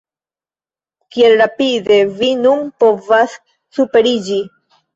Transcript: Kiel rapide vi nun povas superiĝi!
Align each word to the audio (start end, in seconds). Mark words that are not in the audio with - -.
Kiel 1.15 1.37
rapide 1.41 1.99
vi 2.17 2.31
nun 2.47 2.65
povas 2.85 3.39
superiĝi! 3.81 4.43